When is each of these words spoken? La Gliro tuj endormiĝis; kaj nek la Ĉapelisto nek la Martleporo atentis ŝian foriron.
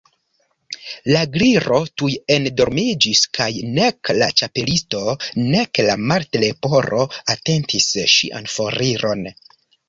La 1.15 1.19
Gliro 1.33 1.75
tuj 2.01 2.07
endormiĝis; 2.35 3.21
kaj 3.39 3.47
nek 3.75 4.11
la 4.21 4.29
Ĉapelisto 4.41 5.03
nek 5.51 5.83
la 5.89 5.99
Martleporo 6.13 7.05
atentis 7.35 7.91
ŝian 8.17 8.51
foriron. 8.57 9.25